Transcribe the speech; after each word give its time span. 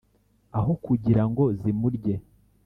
aho 0.57 0.71
kugirango 0.85 1.43
zimurye 1.59 2.15